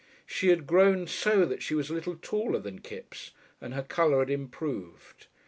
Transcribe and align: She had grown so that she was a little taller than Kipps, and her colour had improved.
She 0.25 0.47
had 0.47 0.65
grown 0.65 1.05
so 1.05 1.45
that 1.45 1.61
she 1.61 1.75
was 1.75 1.91
a 1.91 1.93
little 1.93 2.15
taller 2.15 2.57
than 2.57 2.81
Kipps, 2.81 3.29
and 3.61 3.75
her 3.75 3.83
colour 3.83 4.17
had 4.17 4.31
improved. 4.31 5.27